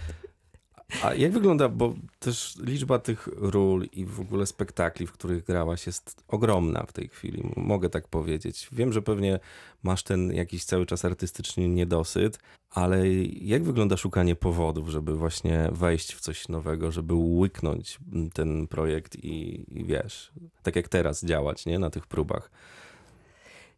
[1.02, 5.86] A jak wygląda, bo też liczba tych ról i w ogóle spektakli, w których grałaś
[5.86, 8.68] jest ogromna w tej chwili, mogę tak powiedzieć.
[8.72, 9.40] Wiem, że pewnie
[9.82, 12.38] masz ten jakiś cały czas artystyczny niedosyt,
[12.70, 17.98] ale jak wygląda szukanie powodów, żeby właśnie wejść w coś nowego, żeby łyknąć
[18.32, 22.50] ten projekt i, i wiesz, tak jak teraz działać, nie, na tych próbach.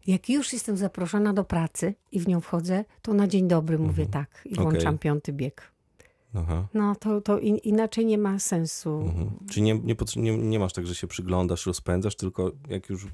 [0.07, 4.07] Jak już jestem zaproszona do pracy i w nią wchodzę, to na dzień dobry mówię
[4.07, 5.73] tak i włączam piąty bieg.
[6.34, 6.66] Aha.
[6.74, 8.90] No to, to in, inaczej nie ma sensu.
[8.90, 9.30] Mhm.
[9.50, 13.06] Czyli nie, nie, nie, nie masz tak, że się przyglądasz, rozpędzasz, tylko jak już.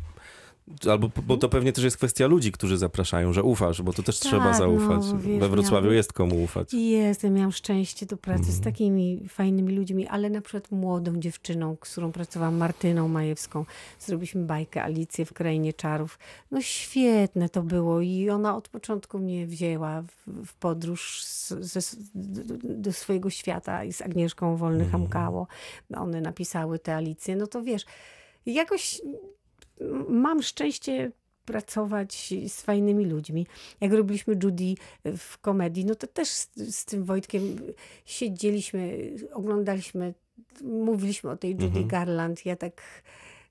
[0.90, 4.18] Albo, bo to pewnie też jest kwestia ludzi, którzy zapraszają, że ufasz, bo to też
[4.18, 5.02] trzeba Tak, no, zaufać.
[5.22, 6.74] wiesz, We Wrocławiu miałam- jest komu ufać.
[6.74, 8.56] Jestem, miałam szczęście do pracy Mhm.
[8.58, 13.64] z takimi fajnymi ludźmi, ale na przykład młodą dziewczyną, z którą pracowałam, Martyną Majewską.
[13.98, 16.18] Zrobiliśmy bajkę Alicję w Krainie Czarów.
[16.50, 21.96] No świetne to było i ona od początku mnie wzięła w, w podróż z,
[22.64, 25.02] do, swojego świata i z Agnieszką Wolny Mhm.
[25.02, 25.46] Hamkało.
[25.96, 27.36] One napisały te Alicje.
[27.36, 27.84] No to wiesz,
[28.46, 29.00] jakoś
[30.08, 31.12] mam szczęście
[31.44, 33.46] pracować z fajnymi ludźmi.
[33.80, 34.74] Jak robiliśmy Judy
[35.16, 37.56] w komedii, no to też z, z tym Wojtkiem
[38.04, 40.14] siedzieliśmy, oglądaliśmy,
[40.62, 41.88] mówiliśmy o tej Judy Mhm.
[41.88, 42.46] Garland.
[42.46, 42.82] Ja tak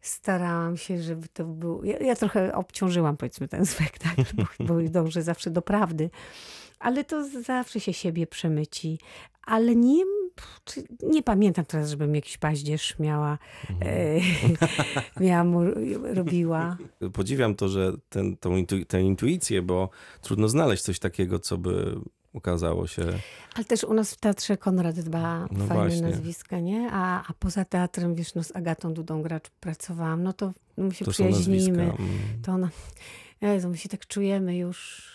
[0.02, 1.84] starałam się, żeby to był...
[1.84, 6.10] Ja, ja trochę obciążyłam, powiedzmy, ten spektakl, bo, bo dążę zawsze do prawdy.
[6.80, 9.00] Ale to zawsze się siebie przemyci.
[9.46, 10.04] Ale nie,
[11.04, 13.38] nie pamiętam teraz, żebym jakiś paździerz miała,
[13.82, 14.20] e,
[15.24, 15.62] miała mu,
[16.14, 16.78] robiła.
[17.14, 19.90] Podziwiam to, że ten, tą intu, tę intuicję, bo
[20.22, 21.96] trudno znaleźć coś takiego, co by
[22.34, 23.02] ukazało się.
[23.56, 26.02] Ale też u nas w teatrze Konrad dba No fajne właśnie.
[26.02, 26.90] nazwiska, nie?
[26.92, 31.06] A, a poza teatrem, wiesz, no z Agatą Dudą Gracz pracowałam, no to my się
[31.06, 31.84] To przyjaźnimy.
[31.84, 31.98] mm.
[32.44, 32.70] To ona,
[33.42, 35.08] Jezu, my się tak czujemy już,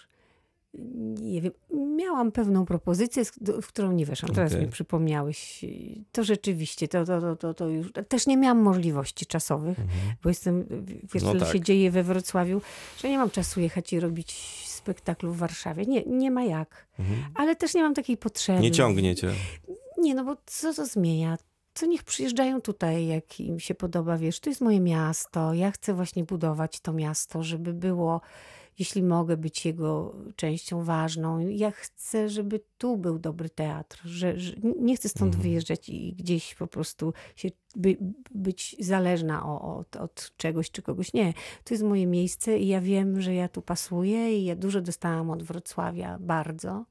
[1.20, 1.52] nie wiem,
[1.96, 3.24] miałam pewną propozycję,
[3.62, 4.32] w którą nie weszłam.
[4.34, 4.64] Teraz Okej.
[4.64, 5.64] mi przypomniałeś.
[6.12, 9.78] To rzeczywiście, to, to, to, to, to już, też nie miałam możliwości czasowych,
[10.22, 10.66] bo jestem,
[11.14, 11.52] wiesz, No tak.
[11.52, 12.60] się dzieje we Wrocławiu,
[13.02, 14.32] że nie mam czasu jechać i robić
[14.66, 15.86] spektaklu w Warszawie.
[15.86, 16.86] Nie, nie ma jak.
[17.34, 18.60] Ale też nie mam takiej potrzeby.
[18.60, 19.30] Nie ciągnie cię.
[19.98, 21.38] Nie, no bo co to zmienia?
[21.74, 25.94] To niech przyjeżdżają tutaj, jak im się podoba, wiesz, to jest moje miasto, ja chcę
[25.94, 28.20] właśnie budować to miasto, żeby było,
[28.78, 31.38] jeśli mogę być jego częścią ważną.
[31.38, 36.54] Ja chcę, żeby tu był dobry teatr, że, że nie chcę stąd wyjeżdżać i gdzieś
[36.54, 37.96] po prostu się by,
[38.34, 41.12] być zależna o, od, od czegoś czy kogoś.
[41.12, 41.32] Nie,
[41.64, 45.30] to jest moje miejsce i ja wiem, że ja tu pasuję i ja dużo dostałam
[45.30, 46.84] od Wrocławia, bardzo.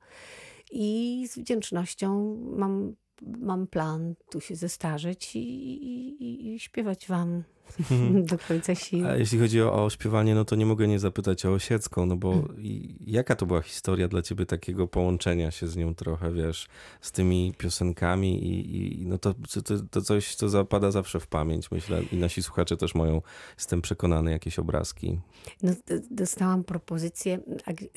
[0.72, 7.43] I z wdzięcznością mam, mam plan tu się zestarzeć i, i, i śpiewać wam
[8.32, 9.08] do końca sił.
[9.08, 12.15] A jeśli chodzi o, o śpiewanie, no to nie mogę nie zapytać o Osiecką, no
[12.15, 12.62] bo Hmm.
[12.62, 16.67] i, jaka to była historia dla ciebie takiego połączenia się z nią trochę, wiesz,
[17.02, 21.71] z tymi piosenkami i, i no to, to, to coś, co zapada zawsze w pamięć,
[21.71, 23.21] myślę, i nasi słuchacze też mają,
[23.58, 25.19] jestem przekonany, jakieś obrazki.
[25.63, 25.73] No,
[26.12, 27.39] dostałam propozycję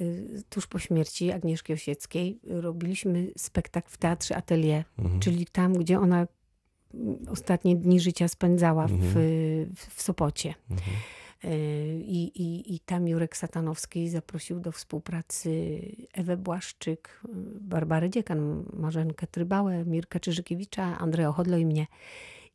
[0.01, 2.39] y, tuż po śmierci Agnieszki Osieckiej.
[2.45, 4.85] Robiliśmy spektakl w Teatrze Atelier,
[5.21, 6.27] czyli tam, gdzie ona
[7.29, 10.55] ostatnie dni życia spędzała w, w, w Sopocie.
[11.45, 11.49] Y,
[12.07, 15.81] I, i, I tam Jurek Satanowski zaprosił do współpracy
[16.13, 17.29] Ewę Błaszczyk, y,
[17.61, 21.87] Barbarę Dziekan, Marzenkę Trybałę, Mirka Czyżykiewicza, Andrzeja Chodlo i mnie.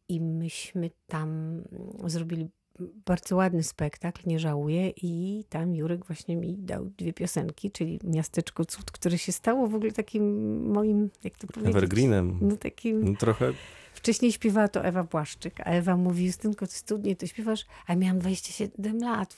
[0.10, 1.62] I myśmy tam
[2.06, 4.90] zrobili bardzo ładny spektakl, nie żałuję.
[4.90, 9.76] I tam Jurek właśnie mi dał dwie piosenki, czyli Miasteczko Cud, które się stało w
[9.76, 11.76] ogóle takim moim, jak to powiedzieć?
[11.76, 12.38] Evergreenem.
[12.42, 13.04] No takim...
[13.04, 13.54] No, trochę
[13.94, 18.00] Wcześniej śpiewała to Ewa Błaszczyk, a Ewa mówi, Justynko, ty studnie, ty śpiewasz, a ja
[18.00, 19.38] miałam 27 lat.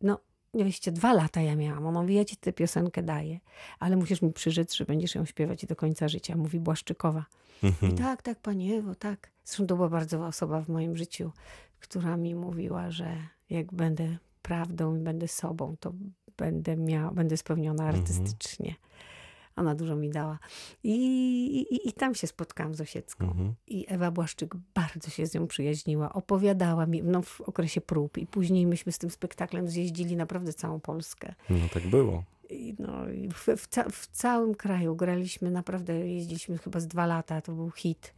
[0.00, 0.20] No,
[0.54, 1.86] 22 lata ja miałam.
[1.86, 3.40] Ona mówi, ja ci tę piosenkę daję,
[3.78, 6.36] ale musisz mi przyrzec, że będziesz ją śpiewać do końca życia.
[6.36, 7.24] Mówi Błaszczykowa.
[7.62, 9.30] I tak, tak, pani Ewo, tak.
[9.44, 11.30] Zresztą to była bardzo osoba w moim życiu,
[11.84, 13.16] która mi mówiła, że
[13.50, 15.92] jak będę prawdą i będę sobą, to
[16.36, 18.74] będę miała, będę spełniona artystycznie.
[19.56, 20.38] Ona dużo mi dała.
[20.84, 20.96] I,
[21.60, 23.54] i, I tam się spotkałam z Osiecką.
[23.66, 26.12] I Ewa Błaszczyk bardzo się z nią przyjaźniła.
[26.12, 28.18] Opowiadała mi no, w okresie prób.
[28.18, 31.34] I później myśmy z tym spektaklem zjeździli naprawdę całą Polskę.
[31.50, 32.24] no tak było.
[32.50, 37.06] I, no, i w, w, ca w całym kraju graliśmy, naprawdę jeździliśmy chyba z dwa
[37.06, 38.14] lata, to był hit.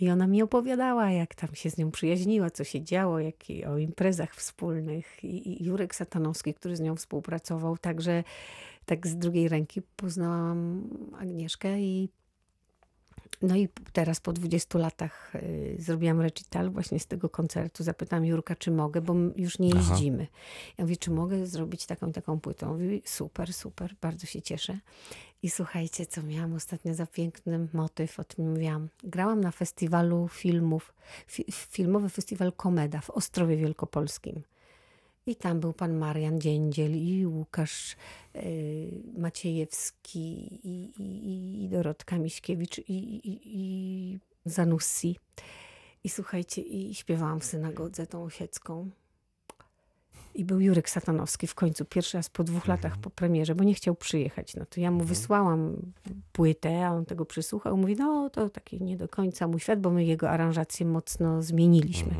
[0.00, 3.64] I ona mi opowiadała, jak tam się z nią przyjaźniła, co się działo, jak, i
[3.64, 5.24] o imprezach wspólnych.
[5.24, 8.24] I, I Jurek Satanowski, który z nią współpracował, także
[8.86, 12.08] tak z drugiej ręki poznałam Agnieszkę i
[13.42, 17.84] no i teraz po 20 latach y, zrobiłam recital właśnie z tego koncertu.
[17.84, 19.90] Zapytałam Jurka, czy mogę, bo już nie Aha.
[19.90, 20.26] jeździmy.
[20.78, 22.66] Ja mówię, czy mogę zrobić taką taką płytę?
[22.66, 24.78] On Mówi, super, super, bardzo się cieszę.
[25.42, 28.88] I słuchajcie, co miałam ostatnio za piękny motyw, o tym mówiłam.
[29.04, 30.94] Grałam na festiwalu filmów,
[31.26, 34.42] fi, filmowy festiwal Komeda w Ostrowie Wielkopolskim.
[35.26, 37.96] I tam był pan Marian Dziędziel i Łukasz
[38.36, 40.20] y, Maciejewski
[40.64, 42.92] i, i, i Dorotka Miśkiewicz i,
[43.28, 45.18] i, i Zanussi.
[46.04, 48.90] I słuchajcie, i śpiewałam w synagodze tą osiecką.
[50.36, 53.74] I był Jurek Satanowski w końcu, pierwszy raz po dwóch latach po premierze, bo nie
[53.74, 54.56] chciał przyjechać.
[54.56, 55.76] No to ja mu wysłałam
[56.32, 57.76] płytę, a on tego przysłuchał.
[57.76, 62.12] Mówi, no to taki nie do końca mój świat, bo my jego aranżację mocno zmieniliśmy.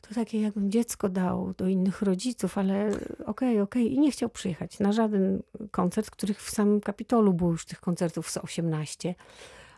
[0.00, 2.90] To takie jakbym dziecko dał do innych rodziców, ale
[3.26, 3.92] okej, okej.
[3.92, 8.30] I nie chciał przyjechać na żaden koncert, których w samym Kapitolu było już tych koncertów
[8.30, 9.14] z 18.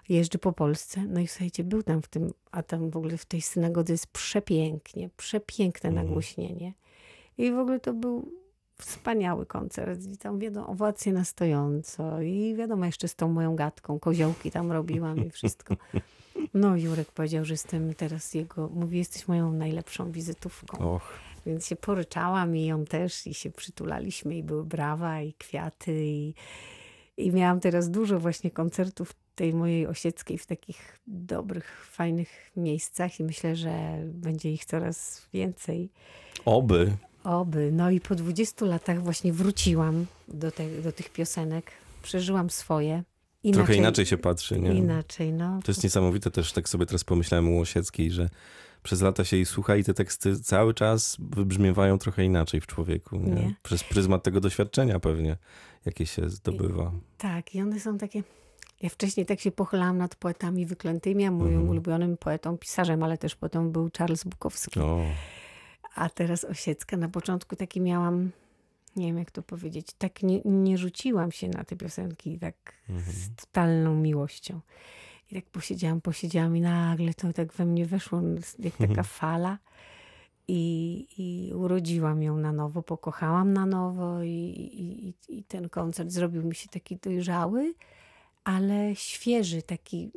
[0.09, 1.05] Jeżdżę po Polsce.
[1.09, 4.07] No i słuchajcie, był tam w tym, a tam w ogóle w tej synagodze jest
[4.07, 6.72] przepięknie, przepiękne nagłośnienie.
[7.40, 8.33] I w ogóle to był
[8.79, 10.00] wspaniały koncert.
[10.14, 12.22] I tam wiadomo, owacje na stojąco.
[12.22, 15.76] I wiadomo, jeszcze z tą moją gadką, koziołki tam robiłam i wszystko.
[16.55, 20.94] No Jurek powiedział, że jestem teraz jego, mówi, jesteś moją najlepszą wizytówką.
[20.94, 21.12] Och,
[21.46, 26.35] Więc się poryczałam i ją też i się przytulaliśmy i były brawa i kwiaty i,
[27.16, 33.24] I miałam teraz dużo właśnie koncertów tej mojej osieckiej w takich dobrych, fajnych miejscach i
[33.24, 35.90] myślę, że będzie ich coraz więcej.
[36.44, 36.92] Oby.
[37.24, 37.70] Oby.
[37.72, 41.70] No i po 20 latach właśnie wróciłam do, te, do tych piosenek.
[42.02, 43.02] Przeżyłam swoje.
[43.42, 44.74] Inaczej, Trochę inaczej się patrzy, nie?
[44.74, 45.61] Inaczej, no.
[45.64, 48.28] To jest niesamowite też, tak sobie teraz pomyślałem u Osieckiej, że
[48.83, 53.16] przez lata się jej słucha i te teksty cały czas wybrzmiewają trochę inaczej w człowieku.
[53.16, 53.35] Nie?
[53.35, 53.54] Nie.
[53.62, 55.37] Przez pryzmat tego doświadczenia pewnie,
[55.85, 56.92] jakie się zdobywa.
[57.18, 58.22] Tak, i one są takie...
[58.83, 61.68] Ja wcześniej tak się pochylałam nad poetami wyklętymi, a moim Mhm.
[61.68, 64.80] ulubionym poetą, pisarzem, ale też poetą był Charles Bukowski.
[64.80, 65.04] O,
[65.94, 66.96] A teraz Osiecka.
[66.96, 68.31] Na początku taki miałam,
[68.96, 72.55] nie wiem jak to powiedzieć, tak nie, nie rzuciłam się na te piosenki tak
[73.12, 74.61] z totalną miłością.
[75.31, 78.20] I tak posiedziałam, posiedziałam i nagle to tak we mnie weszło
[78.59, 79.59] jak taka fala.
[80.48, 86.42] I, I urodziłam ją na nowo, pokochałam na nowo i, i- i ten koncert zrobił
[86.42, 87.74] mi się taki dojrzały,
[88.44, 90.11] ale świeży, taki,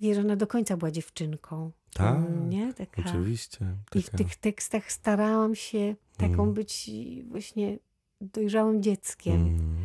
[0.00, 1.70] wiesz, ona do końca była dziewczynką.
[1.94, 2.74] Tak, Mm, nie?
[2.74, 3.58] Taka, oczywiście.
[3.94, 6.54] i w Taka- tych tekstach starałam się taką Mm.
[6.54, 6.90] być
[7.28, 7.78] właśnie
[8.20, 9.34] dojrzałym dzieckiem.
[9.40, 9.76] Mm.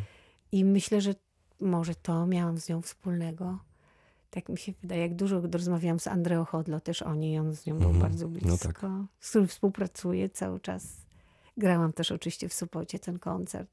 [0.52, 1.16] I myślę, że
[1.60, 3.60] może to miałam z nią wspólnego.
[4.30, 7.66] Tak mi się wydaje, jak dużo rozmawiałam z Andreą Chodlo, też o niej, on z
[7.66, 8.02] nią był Mhm.
[8.02, 8.82] bardzo No blisko, tak.
[9.20, 11.06] z którym współpracuję cały czas.
[11.58, 13.70] Grałam też oczywiście w Sopocie ten koncert.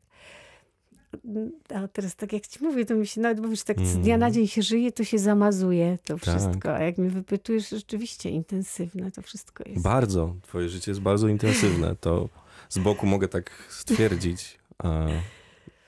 [1.75, 4.18] A teraz tak jak ci mówię, to mi się nawet, bo wiesz, tak z dnia
[4.18, 4.35] na Mm.
[4.35, 6.22] dzień się żyje, to się zamazuje to Tak.
[6.22, 6.75] wszystko.
[6.75, 9.83] A jak mnie wypytujesz, rzeczywiście intensywne to wszystko jest.
[9.83, 10.35] Bardzo.
[10.42, 11.96] Twoje życie jest bardzo intensywne.
[11.96, 12.29] To
[12.68, 14.59] z boku mogę tak stwierdzić.
[14.79, 15.07] A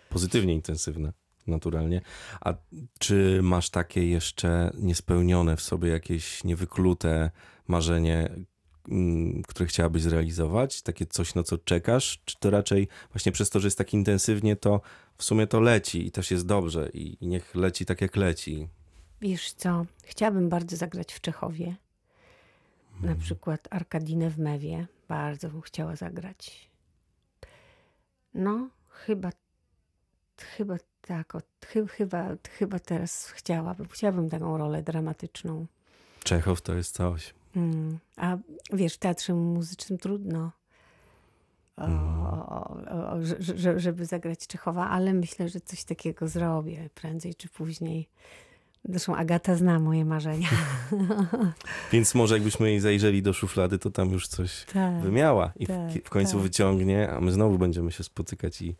[0.08, 1.12] pozytywnie intensywne,
[1.46, 2.00] naturalnie.
[2.40, 2.54] A
[2.98, 7.30] czy masz takie jeszcze niespełnione w sobie jakieś niewyklute
[7.68, 8.30] marzenie,
[9.48, 10.82] które chciałabyś zrealizować?
[10.82, 12.20] Takie coś, na co czekasz?
[12.24, 14.80] Czy to raczej właśnie przez to, że jest tak intensywnie, to
[15.18, 18.68] w sumie to leci i też jest dobrze i, i niech leci tak, jak leci?
[19.20, 21.76] Wiesz co, chciałabym bardzo zagrać w Czechowie.
[23.02, 24.86] Na przykład Arkadinę w Mewie.
[25.08, 26.70] Bardzo bym chciała zagrać.
[28.34, 29.30] No, chyba,
[30.38, 33.88] chyba tak, o, chy, chyba, chyba teraz chciałabym.
[33.88, 35.66] Chciałabym taką rolę dramatyczną.
[36.24, 37.34] Czechow to jest coś.
[37.56, 37.98] Mm.
[38.16, 38.36] A
[38.72, 40.52] wiesz, w teatrze muzycznym trudno,
[41.76, 47.34] o, o, o, że- że- żeby zagrać Czechowa, ale myślę, że coś takiego zrobię prędzej
[47.34, 48.08] czy później.
[48.88, 50.48] Zresztą Agata zna moje marzenia.
[51.92, 55.00] Więc może jakbyśmy jej zajrzeli do szuflady, to tam już coś tak.
[55.02, 56.42] wymiała i w, tak, w końcu tak.
[56.42, 58.76] wyciągnie, a my znowu będziemy się spotykać i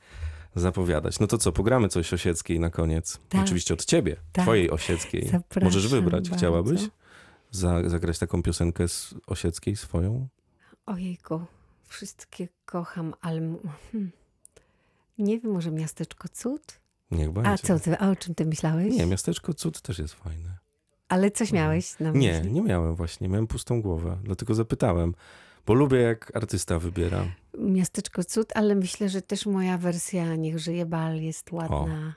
[0.54, 1.20] zapowiadać.
[1.20, 3.20] No to co, pogramy coś osieckiej na koniec.
[3.28, 3.40] Tak.
[3.44, 4.44] Oczywiście od ciebie, Tak.
[4.44, 5.28] twojej osieckiej.
[5.28, 6.36] Zapraszam Możesz wybrać, bardzo.
[6.36, 6.88] chciałabyś
[7.54, 10.28] zagrać taką piosenkę z osieckiej swoją?
[10.86, 11.40] Ojejku,
[11.86, 13.40] wszystkie kocham, ale
[13.92, 14.10] hmm.
[15.18, 16.80] nie wiem, może Miasteczko Cud?
[17.10, 17.50] Niech będzie.
[17.50, 18.94] A co ty, a o czym ty myślałeś?
[18.94, 20.58] Nie, Miasteczko Cud też jest fajne.
[21.08, 22.20] Ale coś miałeś na myśli?
[22.22, 25.14] Nie, nie miałem właśnie, miałem pustą głowę, dlatego zapytałem,
[25.66, 27.24] bo lubię jak artysta wybiera.
[27.58, 32.14] Miasteczko Cud, ale myślę, że też moja wersja Niech żyje bal jest ładna.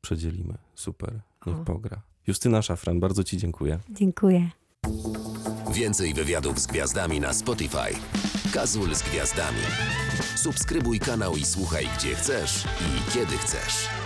[0.00, 1.64] Przedzielimy, super, niech O.
[1.64, 2.02] pogra.
[2.26, 3.78] Justyna Szafran, bardzo ci dziękuję.
[3.90, 4.50] Dziękuję.
[5.70, 7.94] Więcej wywiadów z gwiazdami na Spotify.
[8.52, 9.62] Kazul z gwiazdami.
[10.36, 14.05] Subskrybuj kanał i słuchaj gdzie chcesz i kiedy chcesz.